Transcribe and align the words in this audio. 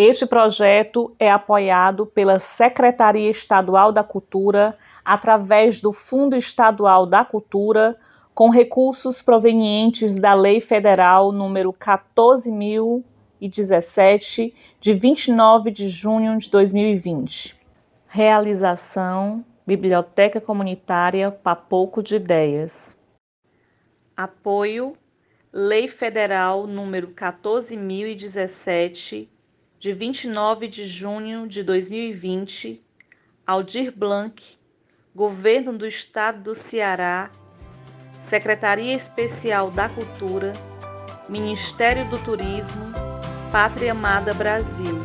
Este 0.00 0.24
projeto 0.24 1.12
é 1.18 1.28
apoiado 1.28 2.06
pela 2.06 2.38
Secretaria 2.38 3.28
Estadual 3.28 3.90
da 3.90 4.04
Cultura 4.04 4.78
através 5.04 5.80
do 5.80 5.92
Fundo 5.92 6.36
Estadual 6.36 7.04
da 7.04 7.24
Cultura, 7.24 7.98
com 8.32 8.48
recursos 8.48 9.20
provenientes 9.20 10.14
da 10.14 10.34
Lei 10.34 10.60
Federal 10.60 11.32
número 11.32 11.72
14017 11.72 14.54
de 14.78 14.94
29 14.94 15.72
de 15.72 15.88
junho 15.88 16.38
de 16.38 16.48
2020. 16.48 17.58
Realização 18.06 19.44
Biblioteca 19.66 20.40
Comunitária 20.40 21.32
Papoco 21.32 22.04
de 22.04 22.14
Ideias. 22.14 22.96
Apoio 24.16 24.96
Lei 25.52 25.88
Federal 25.88 26.68
número 26.68 27.08
14017 27.08 29.28
de 29.78 29.92
29 29.92 30.66
de 30.66 30.84
junho 30.84 31.46
de 31.46 31.62
2020, 31.62 32.82
Aldir 33.46 33.92
Blanc, 33.96 34.42
Governo 35.14 35.72
do 35.72 35.86
Estado 35.86 36.42
do 36.42 36.54
Ceará, 36.54 37.30
Secretaria 38.18 38.94
Especial 38.94 39.70
da 39.70 39.88
Cultura, 39.88 40.52
Ministério 41.28 42.04
do 42.06 42.18
Turismo, 42.18 42.92
Pátria 43.52 43.92
Amada 43.92 44.34
Brasil. 44.34 44.98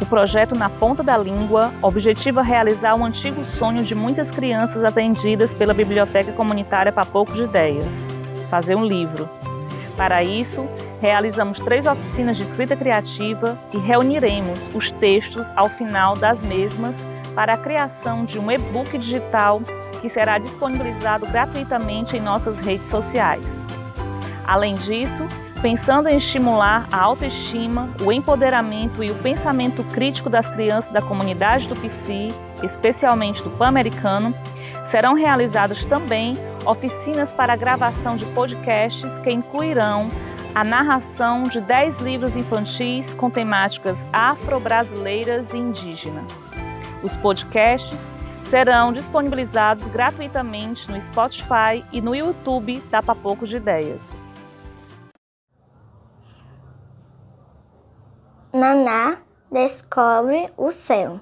O 0.00 0.06
projeto 0.06 0.54
Na 0.54 0.70
Ponta 0.70 1.02
da 1.02 1.18
Língua 1.18 1.70
objetiva 1.82 2.40
realizar 2.40 2.94
um 2.94 3.04
antigo 3.04 3.44
sonho 3.58 3.84
de 3.84 3.94
muitas 3.94 4.30
crianças 4.30 4.82
atendidas 4.84 5.52
pela 5.52 5.74
Biblioteca 5.74 6.32
Comunitária 6.32 6.90
Papoco 6.90 7.34
de 7.34 7.42
Ideias, 7.42 7.86
fazer 8.48 8.74
um 8.74 8.86
livro. 8.86 9.28
Para 9.98 10.22
isso, 10.22 10.64
realizamos 11.00 11.58
três 11.58 11.86
oficinas 11.86 12.36
de 12.36 12.44
escrita 12.44 12.76
criativa 12.76 13.58
e 13.72 13.78
reuniremos 13.78 14.70
os 14.74 14.90
textos 14.92 15.46
ao 15.56 15.68
final 15.70 16.14
das 16.14 16.38
mesmas 16.40 16.94
para 17.34 17.54
a 17.54 17.58
criação 17.58 18.24
de 18.24 18.38
um 18.38 18.50
e-book 18.50 18.96
digital 18.98 19.60
que 20.00 20.08
será 20.08 20.38
disponibilizado 20.38 21.26
gratuitamente 21.26 22.16
em 22.16 22.20
nossas 22.20 22.56
redes 22.58 22.88
sociais. 22.90 23.44
Além 24.46 24.74
disso, 24.74 25.26
pensando 25.62 26.08
em 26.08 26.16
estimular 26.16 26.86
a 26.90 27.00
autoestima, 27.00 27.88
o 28.02 28.10
empoderamento 28.10 29.04
e 29.04 29.10
o 29.10 29.14
pensamento 29.16 29.84
crítico 29.84 30.28
das 30.28 30.48
crianças 30.50 30.90
da 30.92 31.02
comunidade 31.02 31.68
do 31.68 31.76
PC, 31.76 32.28
especialmente 32.62 33.42
do 33.42 33.50
Pan-Americano, 33.50 34.34
serão 34.90 35.14
realizadas 35.14 35.84
também 35.84 36.36
oficinas 36.66 37.30
para 37.30 37.52
a 37.52 37.56
gravação 37.56 38.16
de 38.16 38.26
podcasts 38.26 39.12
que 39.22 39.30
incluirão 39.30 40.10
a 40.54 40.64
narração 40.64 41.44
de 41.44 41.60
10 41.60 41.98
livros 41.98 42.34
infantis 42.34 43.14
com 43.14 43.30
temáticas 43.30 43.96
afro-brasileiras 44.12 45.52
e 45.52 45.56
indígenas. 45.56 46.30
Os 47.02 47.14
podcasts 47.16 47.98
serão 48.44 48.92
disponibilizados 48.92 49.84
gratuitamente 49.88 50.90
no 50.90 51.00
Spotify 51.00 51.84
e 51.92 52.00
no 52.00 52.14
YouTube 52.14 52.80
da 52.90 53.00
Papoco 53.00 53.46
de 53.46 53.56
Ideias. 53.56 54.02
Naná 58.52 59.18
descobre 59.50 60.50
o 60.56 60.72
céu. 60.72 61.20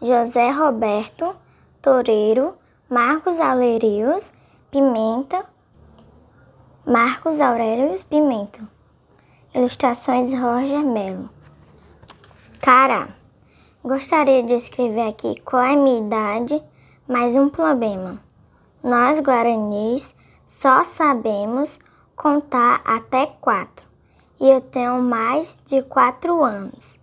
José 0.00 0.50
Roberto 0.50 1.36
Toreiro, 1.82 2.56
Marcos 2.88 3.38
Aurelius 3.38 4.32
Pimenta, 4.70 5.44
Marcos 6.90 7.38
Aurelius 7.38 8.02
Pimenta. 8.02 8.66
Ilustrações 9.54 10.32
Roger 10.32 10.82
Melo. 10.82 11.28
Cara, 12.62 13.08
gostaria 13.84 14.42
de 14.42 14.54
escrever 14.54 15.06
aqui 15.06 15.38
qual 15.42 15.64
é 15.64 15.76
minha 15.76 16.06
idade, 16.06 16.62
mas 17.06 17.36
um 17.36 17.50
problema. 17.50 18.18
Nós 18.82 19.20
guaranis 19.20 20.14
só 20.48 20.82
sabemos 20.82 21.78
contar 22.16 22.80
até 22.86 23.26
quatro 23.38 23.84
e 24.40 24.48
eu 24.48 24.62
tenho 24.62 25.02
mais 25.02 25.58
de 25.66 25.82
quatro 25.82 26.42
anos. 26.42 26.98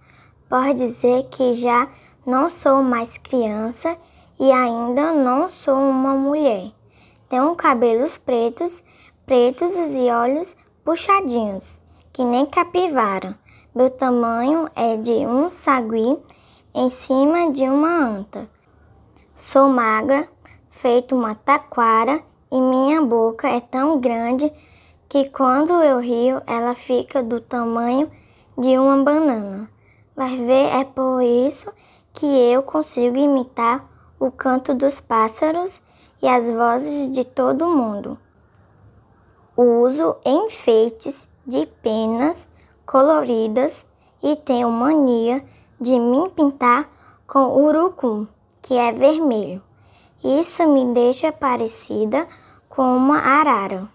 Pode 0.50 0.80
dizer 0.80 1.28
que 1.30 1.54
já 1.54 1.88
não 2.26 2.50
sou 2.50 2.82
mais 2.82 3.20
criança 3.20 3.96
e 4.40 4.52
ainda 4.52 5.14
não 5.14 5.48
sou 5.48 5.78
uma 5.78 6.16
mulher. 6.16 6.72
Tenho 7.30 7.54
cabelos 7.54 8.18
pretos 8.18 8.84
pretos 9.26 9.74
e 9.76 10.12
olhos 10.12 10.56
puxadinhos, 10.84 11.82
que 12.14 12.24
nem 12.24 12.46
capivara. 12.46 13.36
Meu 13.74 13.90
tamanho 13.90 14.70
é 14.76 14.98
de 14.98 15.26
um 15.26 15.52
sagui 15.52 16.20
em 16.76 16.90
cima 16.92 17.52
de 17.52 17.64
uma 17.64 17.90
anta. 17.90 18.48
Sou 19.36 19.68
magra, 19.68 20.30
feito 20.70 21.16
uma 21.16 21.34
taquara, 21.34 22.22
e 22.52 22.62
minha 22.62 23.02
boca 23.02 23.50
é 23.50 23.60
tão 23.60 24.00
grande 24.00 24.54
que 25.10 25.28
quando 25.30 25.74
eu 25.74 26.00
rio 26.00 26.42
ela 26.46 26.76
fica 26.76 27.24
do 27.24 27.42
tamanho 27.42 28.10
de 28.56 28.78
uma 28.78 29.04
banana. 29.04 29.68
Vai 30.16 30.38
ver, 30.38 30.68
é 30.68 30.84
por 30.84 31.22
isso 31.24 31.74
que 32.14 32.26
eu 32.26 32.62
consigo 32.62 33.18
imitar 33.18 33.84
o 34.20 34.30
canto 34.30 34.76
dos 34.76 35.02
pássaros 35.02 35.82
e 36.22 36.28
as 36.28 36.48
vozes 36.48 37.12
de 37.12 37.26
todo 37.26 37.68
mundo 37.68 38.20
uso 39.58 40.18
enfeites 40.26 41.30
de 41.46 41.66
penas 41.82 42.48
coloridas 42.86 43.86
e 44.22 44.36
tenho 44.36 44.70
mania 44.70 45.44
de 45.80 45.98
me 46.00 46.30
pintar 46.30 46.90
com 47.28 47.64
urucum, 47.64 48.28
que 48.62 48.76
é 48.76 48.92
vermelho. 48.92 49.62
Isso 50.24 50.68
me 50.68 50.94
deixa 50.94 51.32
parecida 51.32 52.28
com 52.68 52.98
uma 52.98 53.20
arara. 53.20 53.88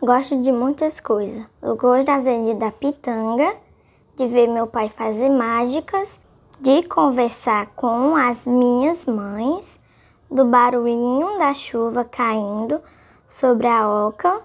Gosto 0.00 0.40
de 0.42 0.52
muitas 0.52 1.00
coisas. 1.00 1.44
Eu 1.62 1.76
gosto 1.76 2.06
das 2.06 2.24
redes 2.24 2.58
da 2.58 2.70
pitanga, 2.70 3.56
de 4.16 4.26
ver 4.26 4.46
meu 4.46 4.66
pai 4.66 4.88
fazer 4.88 5.30
mágicas, 5.30 6.18
de 6.60 6.82
conversar 6.82 7.66
com 7.76 8.16
as 8.16 8.46
minhas 8.46 9.06
mães, 9.06 9.78
do 10.30 10.44
barulhinho 10.44 11.38
da 11.38 11.54
chuva 11.54 12.04
caindo 12.04 12.80
sobre 13.28 13.66
a 13.66 13.88
oca, 13.88 14.40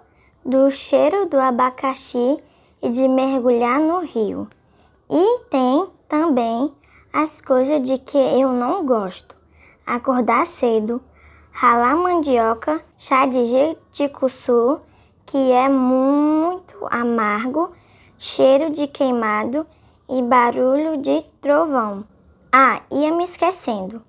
do 0.45 0.69
cheiro 0.71 1.27
do 1.27 1.39
abacaxi 1.39 2.41
e 2.81 2.89
de 2.89 3.07
mergulhar 3.07 3.79
no 3.79 3.99
rio. 3.99 4.47
E 5.09 5.39
tem 5.49 5.87
também 6.07 6.73
as 7.13 7.41
coisas 7.41 7.81
de 7.81 7.97
que 7.97 8.17
eu 8.17 8.51
não 8.51 8.85
gosto: 8.85 9.35
acordar 9.85 10.47
cedo, 10.47 11.01
ralar 11.51 11.95
mandioca, 11.95 12.83
chá 12.97 13.25
de 13.25 13.45
jeticuçu, 13.45 14.81
que 15.25 15.51
é 15.51 15.69
muito 15.69 16.75
amargo, 16.89 17.71
cheiro 18.17 18.69
de 18.69 18.87
queimado 18.87 19.65
e 20.09 20.21
barulho 20.21 20.97
de 20.97 21.23
trovão. 21.41 22.03
Ah, 22.51 22.81
ia 22.91 23.11
me 23.11 23.23
esquecendo. 23.23 24.01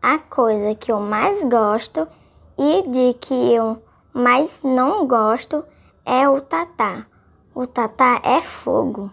A 0.00 0.18
coisa 0.18 0.74
que 0.74 0.90
eu 0.90 1.00
mais 1.00 1.44
gosto 1.44 2.08
e 2.56 2.88
de 2.88 3.12
que 3.14 3.34
eu 3.34 3.82
mas 4.12 4.60
não 4.62 5.06
gosto 5.06 5.64
é 6.04 6.28
o 6.28 6.40
tatá. 6.40 7.06
O 7.54 7.66
tatá 7.66 8.20
é 8.24 8.40
fogo. 8.40 9.10